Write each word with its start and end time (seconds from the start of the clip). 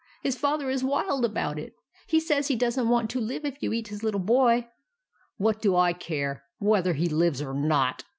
His 0.23 0.35
father 0.35 0.71
is 0.71 0.83
wild 0.83 1.23
about 1.23 1.59
it. 1.59 1.75
He 2.07 2.19
says 2.19 2.47
he 2.47 2.55
does 2.55 2.75
n't 2.75 2.87
want 2.87 3.11
to 3.11 3.21
live 3.21 3.45
if 3.45 3.61
you 3.61 3.71
eat 3.71 3.89
his 3.89 4.01
little 4.01 4.19
boy." 4.19 4.67
"WHAT 5.37 5.61
DO 5.61 5.75
I 5.75 5.93
CARE 5.93 6.43
WHETHER 6.57 6.93
HE 6.93 7.07
LIVES 7.09 7.43
OR 7.43 7.53
NOT?" 7.53 8.05